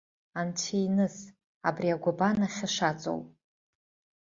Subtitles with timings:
[0.39, 1.15] Анцәиныс
[1.67, 3.19] абри агәабан ахьы шаҵоу!